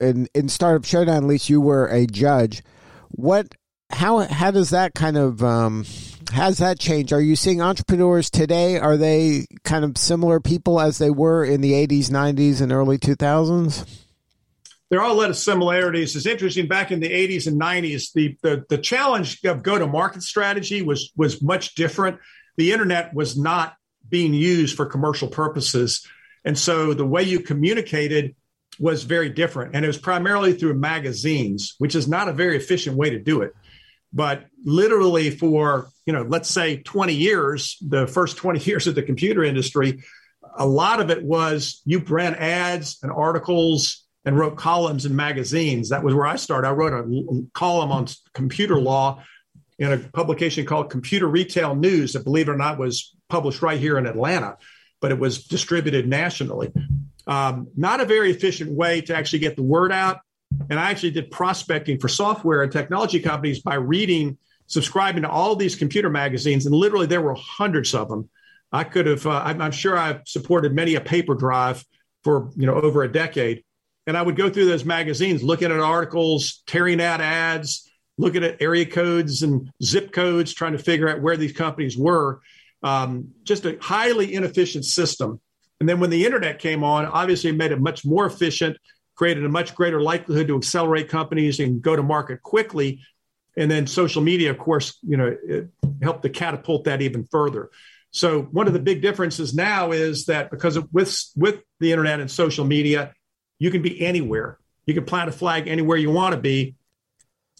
in, 0.00 0.28
in 0.34 0.48
Startup 0.48 0.84
Showdown, 0.84 1.16
at 1.16 1.24
least 1.24 1.48
you 1.48 1.60
were 1.60 1.86
a 1.86 2.06
judge. 2.06 2.62
What, 3.10 3.54
how, 3.90 4.18
how 4.20 4.50
does 4.50 4.70
that 4.70 4.94
kind 4.94 5.16
of, 5.16 5.42
um, 5.42 5.84
has 6.32 6.58
that 6.58 6.78
changed? 6.78 7.12
Are 7.12 7.20
you 7.20 7.36
seeing 7.36 7.60
entrepreneurs 7.60 8.30
today? 8.30 8.78
Are 8.78 8.96
they 8.96 9.46
kind 9.64 9.84
of 9.84 9.96
similar 9.96 10.40
people 10.40 10.80
as 10.80 10.98
they 10.98 11.10
were 11.10 11.44
in 11.44 11.60
the 11.60 11.72
80s, 11.72 12.10
90s, 12.10 12.60
and 12.60 12.72
early 12.72 12.98
2000s? 12.98 14.04
There 14.90 15.02
are 15.02 15.10
a 15.10 15.14
lot 15.14 15.28
of 15.28 15.36
similarities. 15.36 16.16
It's 16.16 16.26
interesting. 16.26 16.66
Back 16.66 16.90
in 16.90 17.00
the 17.00 17.10
80s 17.10 17.46
and 17.46 17.60
90s, 17.60 18.12
the 18.14 18.38
the, 18.42 18.64
the 18.70 18.78
challenge 18.78 19.44
of 19.44 19.62
go 19.62 19.78
to 19.78 19.86
market 19.86 20.22
strategy 20.22 20.80
was 20.80 21.12
was 21.14 21.42
much 21.42 21.74
different. 21.74 22.18
The 22.56 22.72
internet 22.72 23.12
was 23.12 23.36
not 23.36 23.76
being 24.08 24.32
used 24.32 24.76
for 24.76 24.86
commercial 24.86 25.28
purposes, 25.28 26.06
and 26.44 26.58
so 26.58 26.94
the 26.94 27.04
way 27.04 27.22
you 27.22 27.40
communicated 27.40 28.34
was 28.78 29.04
very 29.04 29.28
different. 29.28 29.74
And 29.74 29.84
it 29.84 29.88
was 29.88 29.98
primarily 29.98 30.52
through 30.52 30.74
magazines, 30.74 31.74
which 31.78 31.94
is 31.94 32.08
not 32.08 32.28
a 32.28 32.32
very 32.32 32.56
efficient 32.56 32.96
way 32.96 33.10
to 33.10 33.18
do 33.18 33.42
it. 33.42 33.52
But 34.12 34.46
literally 34.64 35.30
for, 35.30 35.88
you 36.06 36.12
know, 36.12 36.22
let's 36.22 36.48
say 36.48 36.78
20 36.78 37.14
years, 37.14 37.76
the 37.80 38.06
first 38.06 38.36
20 38.36 38.60
years 38.70 38.86
of 38.86 38.94
the 38.94 39.02
computer 39.02 39.44
industry, 39.44 40.02
a 40.56 40.66
lot 40.66 41.00
of 41.00 41.10
it 41.10 41.22
was 41.22 41.82
you 41.84 41.98
ran 42.00 42.34
ads 42.34 42.98
and 43.02 43.12
articles 43.12 44.04
and 44.24 44.36
wrote 44.36 44.56
columns 44.56 45.06
in 45.06 45.14
magazines. 45.14 45.88
That 45.90 46.02
was 46.02 46.14
where 46.14 46.26
I 46.26 46.36
started. 46.36 46.68
I 46.68 46.72
wrote 46.72 46.92
a 46.92 47.42
column 47.54 47.92
on 47.92 48.06
computer 48.34 48.80
law 48.80 49.22
in 49.78 49.92
a 49.92 49.98
publication 49.98 50.66
called 50.66 50.90
Computer 50.90 51.26
Retail 51.26 51.74
News 51.76 52.12
that, 52.12 52.24
believe 52.24 52.48
it 52.48 52.52
or 52.52 52.56
not, 52.56 52.78
was 52.78 53.14
published 53.28 53.62
right 53.62 53.78
here 53.78 53.96
in 53.96 54.06
Atlanta, 54.06 54.56
but 55.00 55.12
it 55.12 55.18
was 55.18 55.44
distributed 55.44 56.08
nationally. 56.08 56.72
Um, 57.28 57.68
not 57.76 58.00
a 58.00 58.06
very 58.06 58.30
efficient 58.30 58.72
way 58.72 59.02
to 59.02 59.14
actually 59.14 59.40
get 59.40 59.54
the 59.54 59.62
word 59.62 59.92
out. 59.92 60.20
And 60.70 60.80
I 60.80 60.90
actually 60.90 61.10
did 61.10 61.30
prospecting 61.30 62.00
for 62.00 62.08
software 62.08 62.62
and 62.62 62.72
technology 62.72 63.20
companies 63.20 63.60
by 63.60 63.74
reading, 63.74 64.38
subscribing 64.66 65.22
to 65.22 65.30
all 65.30 65.54
these 65.54 65.76
computer 65.76 66.08
magazines, 66.08 66.64
and 66.66 66.74
literally 66.74 67.06
there 67.06 67.20
were 67.20 67.34
hundreds 67.34 67.94
of 67.94 68.08
them. 68.08 68.30
I 68.72 68.84
could 68.84 69.06
have, 69.06 69.26
uh, 69.26 69.42
I'm, 69.44 69.70
sure 69.70 69.96
I've 69.96 70.22
supported 70.26 70.74
many 70.74 70.94
a 70.94 71.00
paper 71.00 71.34
drive 71.34 71.84
for 72.24 72.50
you 72.56 72.66
know 72.66 72.74
over 72.74 73.02
a 73.02 73.12
decade, 73.12 73.62
and 74.06 74.16
I 74.16 74.22
would 74.22 74.36
go 74.36 74.50
through 74.50 74.66
those 74.66 74.84
magazines, 74.84 75.42
looking 75.42 75.70
at 75.70 75.80
articles, 75.80 76.62
tearing 76.66 77.00
out 77.00 77.20
ads, 77.20 77.90
looking 78.18 78.42
at 78.42 78.60
area 78.60 78.84
codes 78.84 79.42
and 79.42 79.70
zip 79.82 80.12
codes, 80.12 80.52
trying 80.52 80.72
to 80.72 80.78
figure 80.78 81.08
out 81.08 81.22
where 81.22 81.36
these 81.36 81.52
companies 81.52 81.96
were. 81.96 82.40
Um, 82.82 83.32
just 83.44 83.64
a 83.64 83.78
highly 83.80 84.34
inefficient 84.34 84.84
system. 84.84 85.40
And 85.80 85.88
then 85.88 86.00
when 86.00 86.10
the 86.10 86.24
internet 86.24 86.58
came 86.58 86.82
on, 86.82 87.06
obviously 87.06 87.52
made 87.52 87.72
it 87.72 87.80
much 87.80 88.04
more 88.04 88.26
efficient, 88.26 88.76
created 89.14 89.44
a 89.44 89.48
much 89.48 89.74
greater 89.74 90.00
likelihood 90.00 90.48
to 90.48 90.56
accelerate 90.56 91.08
companies 91.08 91.60
and 91.60 91.82
go 91.82 91.94
to 91.94 92.02
market 92.02 92.42
quickly. 92.42 93.00
And 93.56 93.70
then 93.70 93.86
social 93.86 94.22
media, 94.22 94.50
of 94.50 94.58
course, 94.58 94.98
you 95.02 95.16
know, 95.16 95.36
helped 96.02 96.22
to 96.22 96.30
catapult 96.30 96.84
that 96.84 97.02
even 97.02 97.24
further. 97.24 97.70
So 98.10 98.42
one 98.42 98.66
of 98.66 98.72
the 98.72 98.78
big 98.78 99.02
differences 99.02 99.54
now 99.54 99.92
is 99.92 100.26
that 100.26 100.50
because 100.50 100.76
of, 100.76 100.88
with 100.92 101.16
with 101.36 101.60
the 101.80 101.92
internet 101.92 102.20
and 102.20 102.30
social 102.30 102.64
media, 102.64 103.12
you 103.58 103.70
can 103.70 103.82
be 103.82 104.00
anywhere. 104.00 104.58
You 104.86 104.94
can 104.94 105.04
plant 105.04 105.28
a 105.28 105.32
flag 105.32 105.68
anywhere 105.68 105.98
you 105.98 106.10
want 106.10 106.34
to 106.34 106.40
be, 106.40 106.76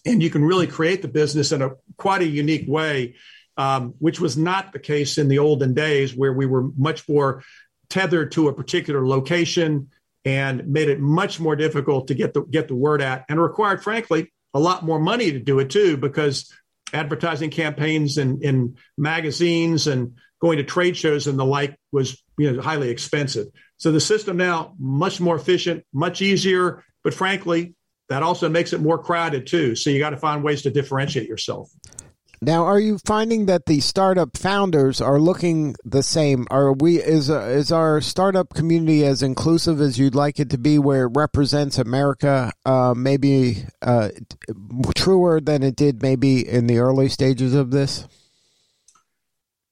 and 0.05 0.23
you 0.23 0.29
can 0.29 0.43
really 0.43 0.67
create 0.67 1.01
the 1.01 1.07
business 1.07 1.51
in 1.51 1.61
a 1.61 1.71
quite 1.97 2.21
a 2.21 2.27
unique 2.27 2.65
way, 2.67 3.15
um, 3.57 3.93
which 3.99 4.19
was 4.19 4.37
not 4.37 4.73
the 4.73 4.79
case 4.79 5.17
in 5.17 5.27
the 5.27 5.39
olden 5.39 5.73
days 5.73 6.15
where 6.15 6.33
we 6.33 6.45
were 6.45 6.69
much 6.77 7.07
more 7.07 7.43
tethered 7.89 8.31
to 8.33 8.47
a 8.47 8.53
particular 8.53 9.05
location 9.05 9.89
and 10.25 10.67
made 10.67 10.89
it 10.89 10.99
much 10.99 11.39
more 11.39 11.55
difficult 11.55 12.07
to 12.07 12.13
get 12.13 12.33
the 12.33 12.41
get 12.41 12.67
the 12.67 12.75
word 12.75 13.01
out. 13.01 13.23
And 13.29 13.41
required 13.41 13.83
frankly 13.83 14.31
a 14.53 14.59
lot 14.59 14.83
more 14.83 14.99
money 14.99 15.31
to 15.31 15.39
do 15.39 15.59
it 15.59 15.69
too 15.69 15.97
because 15.97 16.53
advertising 16.93 17.49
campaigns 17.49 18.17
and 18.17 18.43
in 18.43 18.75
magazines 18.97 19.87
and 19.87 20.15
going 20.41 20.57
to 20.57 20.63
trade 20.63 20.97
shows 20.97 21.27
and 21.27 21.37
the 21.37 21.45
like 21.45 21.75
was 21.91 22.21
you 22.37 22.51
know 22.51 22.61
highly 22.61 22.89
expensive. 22.89 23.47
So 23.77 23.91
the 23.91 23.99
system 23.99 24.37
now 24.37 24.75
much 24.79 25.19
more 25.19 25.35
efficient 25.35 25.85
much 25.93 26.21
easier 26.21 26.83
but 27.03 27.13
frankly 27.13 27.75
that 28.09 28.23
also 28.23 28.49
makes 28.49 28.73
it 28.73 28.81
more 28.81 28.97
crowded 28.97 29.45
too. 29.45 29.75
So 29.75 29.91
you 29.91 29.99
got 29.99 30.09
to 30.09 30.17
find 30.17 30.43
ways 30.43 30.63
to 30.63 30.71
differentiate 30.71 31.27
yourself 31.27 31.69
now, 32.41 32.63
are 32.63 32.79
you 32.79 32.99
finding 32.99 33.47
that 33.47 33.65
the 33.65 33.81
startup 33.81 34.37
founders 34.37 35.01
are 35.01 35.19
looking 35.19 35.75
the 35.83 36.01
same? 36.01 36.47
Are 36.49 36.71
we 36.71 37.01
is 37.01 37.29
uh, 37.29 37.41
is 37.41 37.69
our 37.69 37.99
startup 37.99 38.53
community 38.53 39.05
as 39.05 39.21
inclusive 39.21 39.81
as 39.81 39.99
you'd 39.99 40.15
like 40.15 40.39
it 40.39 40.49
to 40.51 40.57
be, 40.57 40.79
where 40.79 41.07
it 41.07 41.11
represents 41.15 41.77
America, 41.77 42.53
uh, 42.65 42.93
maybe 42.95 43.65
uh, 43.81 44.09
truer 44.95 45.41
than 45.41 45.63
it 45.63 45.75
did 45.75 46.01
maybe 46.01 46.47
in 46.47 46.67
the 46.67 46.77
early 46.77 47.09
stages 47.09 47.53
of 47.53 47.71
this? 47.71 48.07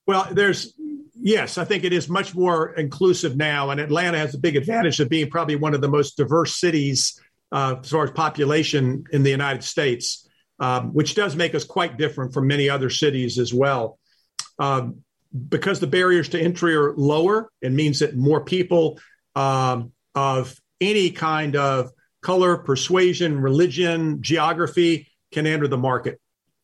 Well, 0.06 0.28
there's 0.30 0.74
yes, 1.16 1.58
I 1.58 1.64
think 1.64 1.86
it 1.86 1.94
is 1.94 2.10
much 2.10 2.36
more 2.36 2.74
inclusive 2.74 3.38
now, 3.38 3.70
and 3.70 3.80
Atlanta 3.80 4.18
has 4.18 4.36
a 4.36 4.40
big 4.40 4.58
advantage 4.58 5.00
of 5.00 5.08
being 5.08 5.30
probably 5.30 5.56
one 5.56 5.74
of 5.74 5.80
the 5.80 5.90
most 5.90 6.18
diverse 6.18 6.56
cities 6.56 7.18
uh, 7.54 7.76
as 7.82 7.90
far 7.90 8.04
as 8.04 8.12
population 8.12 9.06
in 9.14 9.24
the 9.24 9.30
United 9.30 9.64
States 9.64 10.27
um, 10.60 10.94
which 10.94 11.16
does 11.16 11.36
make 11.36 11.56
us 11.56 11.64
quite 11.64 11.98
different 11.98 12.34
from 12.34 12.48
many 12.48 12.70
other 12.70 12.90
cities 12.90 13.38
as 13.38 13.54
well. 13.54 14.00
Um, 14.60 15.04
because 15.50 15.80
the 15.80 15.88
barriers 15.88 16.30
to 16.30 16.40
entry 16.40 16.76
are 16.76 16.96
lower, 16.96 17.50
it 17.62 17.72
means 17.72 18.00
that 18.00 18.16
more 18.16 18.44
people 18.44 19.00
um, 19.36 19.92
of 20.16 20.60
any 20.82 21.12
kind 21.12 21.56
of 21.56 21.92
color, 22.22 22.58
persuasion, 22.58 23.40
religion, 23.40 24.22
geography 24.22 25.08
can 25.32 25.46
enter 25.46 25.68
the 25.68 25.78
market. 25.78 26.20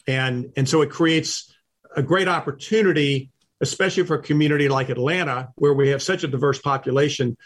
And, 0.08 0.52
and 0.58 0.68
so 0.68 0.82
it 0.82 0.90
creates 0.90 1.54
a 1.96 2.02
great 2.02 2.28
opportunity, 2.28 3.32
especially 3.62 4.04
for 4.04 4.16
a 4.16 4.22
community 4.22 4.70
like 4.70 4.90
Atlanta, 4.90 5.50
where 5.56 5.74
we 5.74 5.90
have 5.90 6.02
such 6.02 6.24
a 6.24 6.28
diverse 6.28 6.60
population 6.60 7.38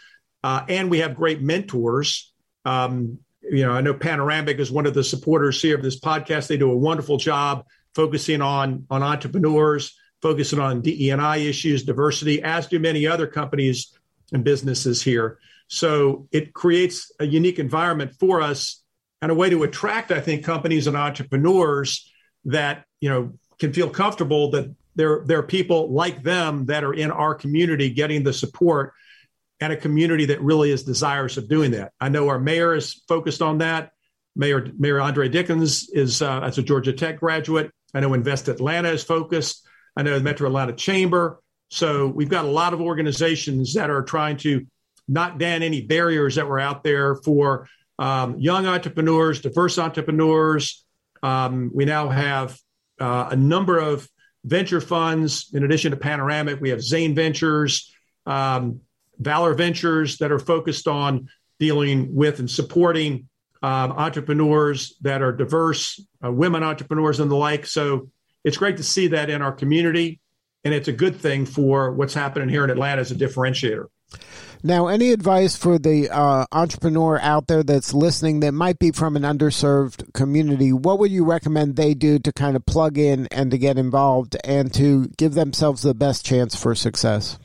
uh, 0.42 0.64
and 0.68 0.90
we 0.90 1.00
have 1.00 1.14
great 1.14 1.42
mentors. 1.42 2.32
Um, 2.64 3.18
you 3.42 3.64
know, 3.64 3.72
I 3.72 3.80
know 3.80 3.94
Panoramic 3.94 4.58
is 4.58 4.70
one 4.70 4.86
of 4.86 4.94
the 4.94 5.04
supporters 5.04 5.60
here 5.60 5.76
of 5.76 5.82
this 5.82 6.00
podcast. 6.00 6.48
They 6.48 6.56
do 6.56 6.70
a 6.70 6.76
wonderful 6.76 7.16
job 7.16 7.64
focusing 7.94 8.42
on 8.42 8.86
on 8.90 9.02
entrepreneurs, 9.02 9.96
focusing 10.20 10.58
on 10.58 10.82
DE&I 10.82 11.36
issues, 11.38 11.84
diversity, 11.84 12.42
as 12.42 12.66
do 12.66 12.78
many 12.78 13.06
other 13.06 13.26
companies 13.26 13.96
and 14.32 14.44
businesses 14.44 15.02
here. 15.02 15.38
So 15.68 16.28
it 16.32 16.52
creates 16.52 17.12
a 17.20 17.26
unique 17.26 17.58
environment 17.58 18.14
for 18.18 18.40
us 18.40 18.82
and 19.20 19.30
a 19.30 19.34
way 19.34 19.50
to 19.50 19.62
attract, 19.64 20.10
I 20.10 20.20
think, 20.20 20.44
companies 20.44 20.86
and 20.86 20.96
entrepreneurs 20.96 22.10
that 22.44 22.84
you 23.00 23.08
know 23.08 23.32
can 23.58 23.72
feel 23.72 23.90
comfortable 23.90 24.50
that 24.52 24.74
there 24.94 25.22
there 25.26 25.38
are 25.38 25.44
people 25.44 25.92
like 25.92 26.22
them 26.22 26.66
that 26.66 26.84
are 26.84 26.94
in 26.94 27.10
our 27.10 27.34
community 27.34 27.90
getting 27.90 28.22
the 28.22 28.32
support 28.32 28.92
and 29.60 29.72
a 29.72 29.76
community 29.76 30.26
that 30.26 30.40
really 30.40 30.70
is 30.70 30.84
desirous 30.84 31.36
of 31.36 31.48
doing 31.48 31.72
that. 31.72 31.92
I 32.00 32.08
know 32.08 32.28
our 32.28 32.38
mayor 32.38 32.74
is 32.74 33.02
focused 33.08 33.42
on 33.42 33.58
that. 33.58 33.90
Mayor 34.36 34.68
Mayor 34.78 35.00
Andre 35.00 35.28
Dickens 35.28 35.88
is 35.90 36.22
uh, 36.22 36.40
as 36.40 36.58
a 36.58 36.62
Georgia 36.62 36.92
Tech 36.92 37.18
graduate. 37.18 37.70
I 37.94 38.00
know 38.00 38.14
Invest 38.14 38.48
Atlanta 38.48 38.90
is 38.90 39.02
focused. 39.02 39.66
I 39.96 40.02
know 40.02 40.16
the 40.16 40.24
Metro 40.24 40.46
Atlanta 40.46 40.74
Chamber. 40.74 41.40
So 41.70 42.06
we've 42.06 42.28
got 42.28 42.44
a 42.44 42.48
lot 42.48 42.72
of 42.72 42.80
organizations 42.80 43.74
that 43.74 43.90
are 43.90 44.02
trying 44.02 44.36
to 44.38 44.66
knock 45.08 45.38
down 45.38 45.62
any 45.62 45.82
barriers 45.82 46.36
that 46.36 46.46
were 46.46 46.60
out 46.60 46.84
there 46.84 47.16
for 47.16 47.68
um, 47.98 48.38
young 48.38 48.66
entrepreneurs, 48.66 49.40
diverse 49.40 49.78
entrepreneurs. 49.78 50.84
Um, 51.22 51.70
we 51.74 51.84
now 51.84 52.08
have 52.08 52.58
uh, 53.00 53.28
a 53.30 53.36
number 53.36 53.78
of 53.78 54.08
venture 54.44 54.80
funds. 54.80 55.50
In 55.52 55.64
addition 55.64 55.90
to 55.90 55.96
Panoramic, 55.96 56.60
we 56.60 56.70
have 56.70 56.82
Zane 56.82 57.14
Ventures. 57.14 57.92
Um, 58.24 58.80
Valor 59.18 59.54
Ventures 59.54 60.18
that 60.18 60.32
are 60.32 60.38
focused 60.38 60.88
on 60.88 61.28
dealing 61.58 62.14
with 62.14 62.38
and 62.38 62.50
supporting 62.50 63.28
um, 63.62 63.92
entrepreneurs 63.92 64.96
that 65.00 65.22
are 65.22 65.32
diverse, 65.32 66.00
uh, 66.24 66.30
women 66.30 66.62
entrepreneurs 66.62 67.20
and 67.20 67.30
the 67.30 67.36
like. 67.36 67.66
So 67.66 68.10
it's 68.44 68.56
great 68.56 68.76
to 68.76 68.82
see 68.82 69.08
that 69.08 69.30
in 69.30 69.42
our 69.42 69.52
community. 69.52 70.20
And 70.64 70.74
it's 70.74 70.88
a 70.88 70.92
good 70.92 71.16
thing 71.16 71.46
for 71.46 71.92
what's 71.92 72.14
happening 72.14 72.48
here 72.48 72.64
in 72.64 72.70
Atlanta 72.70 73.00
as 73.00 73.10
a 73.10 73.14
differentiator. 73.14 73.86
Now, 74.62 74.88
any 74.88 75.12
advice 75.12 75.56
for 75.56 75.78
the 75.78 76.10
uh, 76.10 76.46
entrepreneur 76.50 77.20
out 77.20 77.46
there 77.46 77.62
that's 77.62 77.94
listening 77.94 78.40
that 78.40 78.52
might 78.52 78.80
be 78.80 78.90
from 78.90 79.14
an 79.14 79.22
underserved 79.22 80.12
community? 80.14 80.72
What 80.72 80.98
would 80.98 81.12
you 81.12 81.24
recommend 81.24 81.76
they 81.76 81.94
do 81.94 82.18
to 82.18 82.32
kind 82.32 82.56
of 82.56 82.66
plug 82.66 82.98
in 82.98 83.28
and 83.30 83.52
to 83.52 83.58
get 83.58 83.78
involved 83.78 84.36
and 84.42 84.74
to 84.74 85.08
give 85.16 85.34
themselves 85.34 85.82
the 85.82 85.94
best 85.94 86.26
chance 86.26 86.60
for 86.60 86.74
success? 86.74 87.38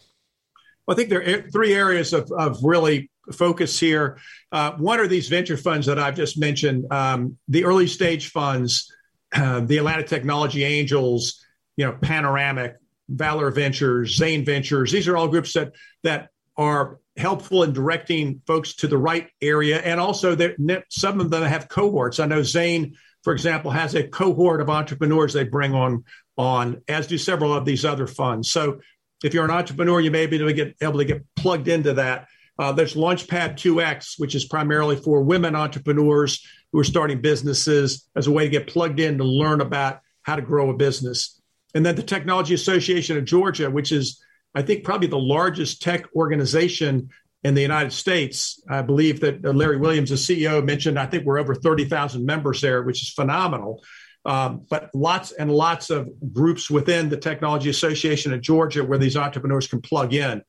Well, 0.87 0.95
I 0.95 0.97
think 0.97 1.09
there 1.09 1.21
are 1.21 1.49
three 1.49 1.73
areas 1.73 2.13
of, 2.13 2.31
of 2.31 2.59
really 2.63 3.09
focus 3.31 3.79
here. 3.79 4.19
Uh, 4.51 4.73
one 4.73 4.99
are 4.99 5.07
these 5.07 5.29
venture 5.29 5.57
funds 5.57 5.87
that 5.87 5.97
I've 5.97 6.15
just 6.15 6.37
mentioned, 6.37 6.91
um, 6.91 7.37
the 7.47 7.65
early 7.65 7.87
stage 7.87 8.29
funds, 8.29 8.91
uh, 9.33 9.59
the 9.65 9.77
Atlanta 9.77 10.03
Technology 10.03 10.63
Angels, 10.63 11.43
you 11.77 11.85
know, 11.85 11.97
Panoramic, 12.01 12.75
Valor 13.09 13.51
Ventures, 13.51 14.15
Zane 14.15 14.45
Ventures. 14.45 14.91
These 14.91 15.07
are 15.07 15.17
all 15.17 15.27
groups 15.27 15.53
that 15.53 15.73
that 16.03 16.29
are 16.57 16.99
helpful 17.17 17.63
in 17.63 17.73
directing 17.73 18.41
folks 18.47 18.75
to 18.75 18.87
the 18.87 18.97
right 18.97 19.29
area, 19.41 19.79
and 19.79 19.99
also 19.99 20.37
some 20.89 21.19
of 21.19 21.29
them 21.29 21.43
have 21.43 21.67
cohorts. 21.67 22.19
I 22.19 22.25
know 22.25 22.43
Zane, 22.43 22.95
for 23.23 23.33
example, 23.33 23.71
has 23.71 23.95
a 23.95 24.07
cohort 24.07 24.61
of 24.61 24.69
entrepreneurs 24.69 25.33
they 25.33 25.43
bring 25.43 25.73
on 25.73 26.03
on, 26.37 26.81
as 26.87 27.07
do 27.07 27.17
several 27.17 27.53
of 27.53 27.65
these 27.65 27.85
other 27.85 28.07
funds. 28.07 28.51
So, 28.51 28.79
if 29.23 29.33
you're 29.33 29.45
an 29.45 29.51
entrepreneur, 29.51 29.99
you 30.01 30.11
may 30.11 30.25
be 30.27 30.35
able 30.35 30.47
to 30.47 30.53
get 30.53 30.75
able 30.81 30.99
to 30.99 31.05
get 31.05 31.23
plugged 31.35 31.67
into 31.67 31.93
that. 31.93 32.27
Uh, 32.59 32.71
there's 32.71 32.93
Launchpad 32.93 33.55
2X, 33.55 34.19
which 34.19 34.35
is 34.35 34.45
primarily 34.45 34.95
for 34.95 35.23
women 35.23 35.55
entrepreneurs 35.55 36.45
who 36.71 36.79
are 36.79 36.83
starting 36.83 37.21
businesses 37.21 38.07
as 38.15 38.27
a 38.27 38.31
way 38.31 38.43
to 38.43 38.49
get 38.49 38.67
plugged 38.67 38.99
in 38.99 39.17
to 39.17 39.23
learn 39.23 39.61
about 39.61 40.01
how 40.21 40.35
to 40.35 40.41
grow 40.41 40.69
a 40.69 40.73
business. 40.73 41.41
And 41.73 41.85
then 41.85 41.95
the 41.95 42.03
Technology 42.03 42.53
Association 42.53 43.17
of 43.17 43.25
Georgia, 43.25 43.71
which 43.71 43.91
is, 43.91 44.21
I 44.53 44.61
think, 44.61 44.83
probably 44.83 45.07
the 45.07 45.17
largest 45.17 45.81
tech 45.81 46.05
organization 46.15 47.09
in 47.43 47.55
the 47.55 47.61
United 47.61 47.91
States. 47.91 48.61
I 48.69 48.83
believe 48.83 49.19
that 49.21 49.43
Larry 49.43 49.77
Williams, 49.77 50.11
the 50.11 50.15
CEO, 50.15 50.63
mentioned, 50.63 50.99
I 50.99 51.07
think 51.07 51.25
we're 51.25 51.39
over 51.39 51.55
30,000 51.55 52.25
members 52.25 52.61
there, 52.61 52.83
which 52.83 53.01
is 53.01 53.09
phenomenal. 53.09 53.83
Um, 54.25 54.65
but 54.69 54.89
lots 54.93 55.31
and 55.33 55.51
lots 55.51 55.89
of 55.89 56.09
groups 56.31 56.69
within 56.69 57.09
the 57.09 57.17
Technology 57.17 57.69
Association 57.69 58.33
of 58.33 58.41
Georgia 58.41 58.83
where 58.83 58.97
these 58.97 59.17
entrepreneurs 59.17 59.67
can 59.67 59.81
plug 59.81 60.13
in. 60.13 60.41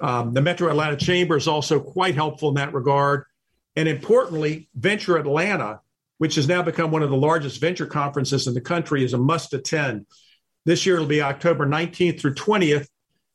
Um, 0.00 0.32
the 0.32 0.40
Metro 0.40 0.70
Atlanta 0.70 0.96
Chamber 0.96 1.36
is 1.36 1.46
also 1.46 1.78
quite 1.78 2.14
helpful 2.14 2.48
in 2.48 2.54
that 2.54 2.72
regard. 2.72 3.24
And 3.76 3.88
importantly, 3.88 4.68
Venture 4.74 5.18
Atlanta, 5.18 5.80
which 6.18 6.36
has 6.36 6.48
now 6.48 6.62
become 6.62 6.90
one 6.90 7.02
of 7.02 7.10
the 7.10 7.16
largest 7.16 7.60
venture 7.60 7.86
conferences 7.86 8.46
in 8.46 8.54
the 8.54 8.60
country, 8.60 9.04
is 9.04 9.12
a 9.12 9.18
must 9.18 9.52
attend. 9.54 10.06
This 10.64 10.86
year 10.86 10.96
it'll 10.96 11.06
be 11.06 11.22
October 11.22 11.66
19th 11.66 12.20
through 12.20 12.34
20th. 12.34 12.86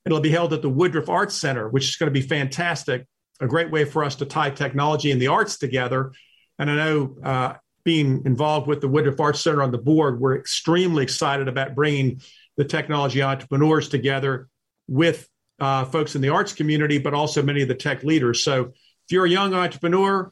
It'll 0.05 0.21
be 0.21 0.31
held 0.31 0.53
at 0.53 0.61
the 0.61 0.69
Woodruff 0.69 1.09
Arts 1.09 1.35
Center, 1.35 1.69
which 1.69 1.89
is 1.89 1.95
going 1.97 2.11
to 2.11 2.19
be 2.19 2.25
fantastic. 2.25 3.05
A 3.41 3.47
great 3.47 3.71
way 3.71 3.85
for 3.85 4.03
us 4.03 4.15
to 4.15 4.25
tie 4.25 4.49
technology 4.49 5.11
and 5.11 5.21
the 5.21 5.27
arts 5.27 5.57
together. 5.57 6.13
And 6.57 6.71
I 6.71 6.75
know 6.75 7.17
uh, 7.23 7.53
being 7.87 8.21
involved 8.25 8.67
with 8.67 8.81
the 8.81 8.87
Woodruff 8.89 9.17
Arts 9.17 9.39
Center 9.39 9.63
on 9.63 9.71
the 9.71 9.77
board, 9.77 10.19
we're 10.19 10.35
extremely 10.35 11.03
excited 11.03 11.47
about 11.47 11.73
bringing 11.73 12.19
the 12.57 12.65
technology 12.65 13.23
entrepreneurs 13.23 13.87
together 13.87 14.49
with 14.89 15.25
uh, 15.61 15.85
folks 15.85 16.13
in 16.13 16.21
the 16.21 16.27
arts 16.27 16.51
community, 16.51 16.97
but 16.97 17.13
also 17.13 17.41
many 17.41 17.61
of 17.61 17.69
the 17.69 17.75
tech 17.75 18.03
leaders. 18.03 18.43
So 18.43 18.73
if 19.05 19.11
you're 19.11 19.23
a 19.23 19.29
young 19.29 19.53
entrepreneur, 19.53 20.29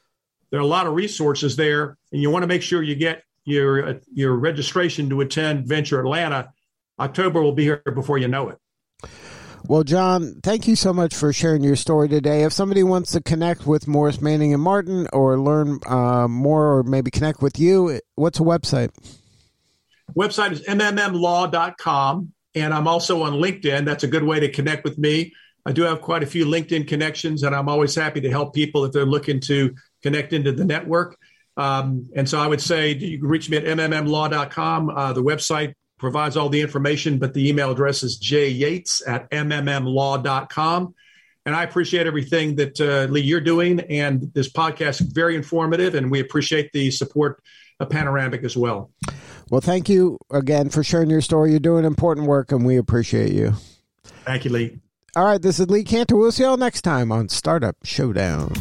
there 0.51 0.59
are 0.59 0.63
a 0.63 0.67
lot 0.67 0.85
of 0.85 0.95
resources 0.95 1.55
there, 1.55 1.97
and 2.11 2.21
you 2.21 2.29
want 2.29 2.43
to 2.43 2.47
make 2.47 2.61
sure 2.61 2.83
you 2.83 2.95
get 2.95 3.23
your 3.45 3.87
uh, 3.87 3.93
your 4.13 4.35
registration 4.35 5.09
to 5.11 5.21
attend 5.21 5.65
Venture 5.65 6.01
Atlanta. 6.01 6.51
October 6.99 7.41
will 7.41 7.53
be 7.53 7.63
here 7.63 7.81
before 7.95 8.17
you 8.17 8.27
know 8.27 8.49
it. 8.49 8.57
Well, 9.67 9.83
John, 9.83 10.41
thank 10.43 10.67
you 10.67 10.75
so 10.75 10.93
much 10.93 11.15
for 11.15 11.33
sharing 11.33 11.63
your 11.63 11.75
story 11.75 12.07
today. 12.07 12.43
If 12.43 12.53
somebody 12.53 12.83
wants 12.83 13.11
to 13.13 13.21
connect 13.21 13.65
with 13.65 13.87
Morris 13.87 14.21
Manning 14.21 14.53
and 14.53 14.61
Martin 14.61 15.07
or 15.11 15.39
learn 15.39 15.79
uh, 15.87 16.27
more 16.27 16.77
or 16.77 16.83
maybe 16.83 17.09
connect 17.09 17.41
with 17.41 17.57
you, 17.57 17.99
what's 18.13 18.39
a 18.39 18.43
website? 18.43 18.91
Website 20.15 20.51
is 20.51 20.61
mmmlaw.com. 20.61 22.31
And 22.53 22.73
I'm 22.73 22.87
also 22.87 23.23
on 23.23 23.33
LinkedIn. 23.33 23.85
That's 23.85 24.03
a 24.03 24.07
good 24.07 24.23
way 24.23 24.39
to 24.39 24.51
connect 24.51 24.83
with 24.83 24.99
me. 24.99 25.33
I 25.65 25.71
do 25.71 25.81
have 25.81 25.99
quite 25.99 26.21
a 26.21 26.27
few 26.27 26.45
LinkedIn 26.45 26.87
connections, 26.87 27.41
and 27.41 27.55
I'm 27.55 27.67
always 27.67 27.95
happy 27.95 28.21
to 28.21 28.29
help 28.29 28.53
people 28.53 28.85
if 28.85 28.91
they're 28.91 29.05
looking 29.05 29.39
to 29.41 29.73
connect 30.03 30.31
into 30.31 30.51
the 30.51 30.63
network. 30.63 31.17
Um, 31.57 32.07
and 32.15 32.29
so 32.29 32.39
I 32.39 32.45
would 32.45 32.61
say 32.61 32.93
you 32.93 33.17
can 33.17 33.27
reach 33.27 33.49
me 33.49 33.57
at 33.57 33.63
mmmlaw.com. 33.63 34.89
Uh, 34.89 35.13
the 35.13 35.23
website 35.23 35.73
provides 36.05 36.37
all 36.37 36.49
the 36.49 36.61
information, 36.61 37.17
but 37.17 37.33
the 37.33 37.49
email 37.49 37.71
address 37.71 38.03
is 38.03 38.19
jyates 38.19 39.01
at 39.07 39.27
mmmlaw.com. 39.31 40.93
And 41.47 41.55
I 41.55 41.63
appreciate 41.63 42.05
everything 42.05 42.57
that 42.57 42.79
uh, 42.79 43.11
Lee 43.11 43.21
you're 43.21 43.41
doing, 43.41 43.79
and 43.79 44.31
this 44.35 44.47
podcast 44.51 45.01
is 45.01 45.07
very 45.07 45.35
informative, 45.35 45.95
and 45.95 46.11
we 46.11 46.19
appreciate 46.19 46.71
the 46.73 46.91
support 46.91 47.41
of 47.79 47.89
Panoramic 47.89 48.43
as 48.43 48.55
well. 48.55 48.91
Well, 49.49 49.61
thank 49.61 49.89
you 49.89 50.19
again 50.29 50.69
for 50.69 50.83
sharing 50.83 51.09
your 51.09 51.21
story. 51.21 51.49
You're 51.49 51.59
doing 51.59 51.85
important 51.85 52.27
work, 52.27 52.51
and 52.51 52.63
we 52.63 52.77
appreciate 52.77 53.31
you. 53.31 53.53
Thank 54.25 54.45
you, 54.45 54.51
Lee. 54.51 54.79
All 55.15 55.25
right, 55.25 55.41
this 55.41 55.59
is 55.59 55.71
Lee 55.71 55.83
Kantor. 55.83 56.19
We'll 56.19 56.31
see 56.31 56.43
y'all 56.43 56.55
next 56.55 56.83
time 56.83 57.11
on 57.11 57.29
Startup 57.29 57.75
Showdown. 57.83 58.53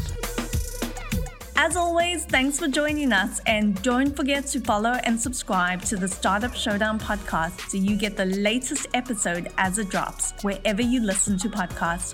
As 1.64 1.76
always, 1.76 2.26
thanks 2.26 2.58
for 2.58 2.68
joining 2.68 3.10
us, 3.10 3.40
and 3.46 3.80
don't 3.80 4.14
forget 4.14 4.44
to 4.48 4.60
follow 4.60 5.00
and 5.04 5.18
subscribe 5.18 5.80
to 5.84 5.96
the 5.96 6.06
Startup 6.06 6.54
Showdown 6.54 7.00
podcast 7.00 7.70
so 7.70 7.78
you 7.78 7.96
get 7.96 8.18
the 8.18 8.26
latest 8.26 8.86
episode 8.92 9.48
as 9.56 9.78
it 9.78 9.88
drops 9.88 10.34
wherever 10.42 10.82
you 10.82 11.00
listen 11.00 11.38
to 11.38 11.48
podcasts. 11.48 12.12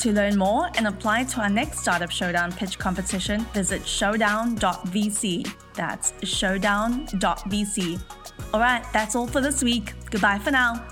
To 0.00 0.12
learn 0.12 0.36
more 0.36 0.68
and 0.76 0.86
apply 0.86 1.24
to 1.24 1.40
our 1.40 1.48
next 1.48 1.78
Startup 1.78 2.10
Showdown 2.10 2.52
pitch 2.52 2.78
competition, 2.78 3.46
visit 3.54 3.86
showdown.vc. 3.86 5.50
That's 5.72 6.12
showdown.vc. 6.28 8.00
All 8.52 8.60
right, 8.60 8.84
that's 8.92 9.16
all 9.16 9.26
for 9.26 9.40
this 9.40 9.62
week. 9.62 9.94
Goodbye 10.10 10.38
for 10.38 10.50
now. 10.50 10.86